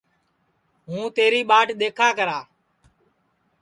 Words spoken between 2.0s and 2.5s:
کرا